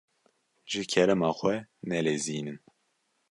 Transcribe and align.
Ji 0.69 0.81
kerema 0.91 1.31
xwe 1.39 1.55
nelezînin. 1.87 2.59